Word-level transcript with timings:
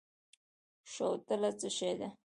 شوتله 0.93 1.51
څه 1.59 1.69
شی 1.77 1.91
ده؟ 1.99 2.09